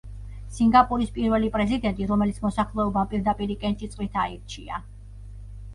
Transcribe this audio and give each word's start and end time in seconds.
სინგაპურის 0.59 1.11
პირველი 1.17 1.51
პრეზიდენტი, 1.57 2.07
რომელიც 2.13 2.41
მოსახლეობამ 2.47 3.13
პირდაპირი 3.13 3.61
კენჭისყრით 3.67 4.21
აირჩია. 4.25 4.83